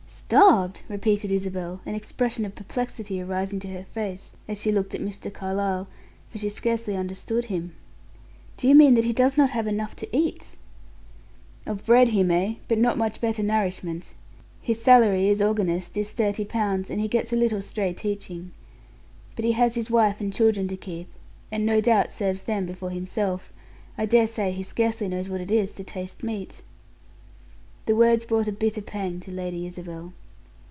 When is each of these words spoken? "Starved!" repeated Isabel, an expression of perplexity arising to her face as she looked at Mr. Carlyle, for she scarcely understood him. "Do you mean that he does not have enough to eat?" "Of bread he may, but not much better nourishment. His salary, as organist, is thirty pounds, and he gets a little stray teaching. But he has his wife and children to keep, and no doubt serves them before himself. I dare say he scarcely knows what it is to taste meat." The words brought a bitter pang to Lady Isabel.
"Starved!" 0.13 0.81
repeated 0.87 1.29
Isabel, 1.29 1.81
an 1.85 1.93
expression 1.93 2.45
of 2.45 2.55
perplexity 2.55 3.21
arising 3.21 3.59
to 3.61 3.67
her 3.69 3.85
face 3.91 4.33
as 4.47 4.59
she 4.61 4.71
looked 4.71 4.95
at 4.95 5.01
Mr. 5.01 5.33
Carlyle, 5.33 5.87
for 6.29 6.37
she 6.37 6.49
scarcely 6.49 6.95
understood 6.95 7.45
him. 7.45 7.73
"Do 8.55 8.67
you 8.69 8.75
mean 8.75 8.93
that 8.93 9.03
he 9.03 9.11
does 9.11 9.37
not 9.37 9.49
have 9.49 9.67
enough 9.67 9.93
to 9.97 10.15
eat?" 10.17 10.55
"Of 11.65 11.85
bread 11.85 12.09
he 12.09 12.23
may, 12.23 12.59
but 12.69 12.77
not 12.77 12.97
much 12.97 13.19
better 13.19 13.43
nourishment. 13.43 14.13
His 14.61 14.81
salary, 14.81 15.29
as 15.29 15.41
organist, 15.41 15.97
is 15.97 16.11
thirty 16.11 16.45
pounds, 16.45 16.89
and 16.89 17.01
he 17.01 17.09
gets 17.09 17.33
a 17.33 17.37
little 17.37 17.61
stray 17.61 17.93
teaching. 17.93 18.51
But 19.35 19.43
he 19.43 19.51
has 19.53 19.75
his 19.75 19.91
wife 19.91 20.21
and 20.21 20.31
children 20.33 20.67
to 20.69 20.77
keep, 20.77 21.09
and 21.51 21.65
no 21.65 21.81
doubt 21.81 22.09
serves 22.11 22.43
them 22.43 22.65
before 22.65 22.91
himself. 22.91 23.51
I 23.97 24.05
dare 24.05 24.27
say 24.27 24.51
he 24.51 24.63
scarcely 24.63 25.09
knows 25.09 25.27
what 25.27 25.41
it 25.41 25.51
is 25.51 25.73
to 25.75 25.83
taste 25.83 26.23
meat." 26.23 26.61
The 27.85 27.95
words 27.97 28.23
brought 28.23 28.47
a 28.47 28.51
bitter 28.53 28.81
pang 28.81 29.19
to 29.21 29.31
Lady 29.31 29.67
Isabel. 29.67 30.13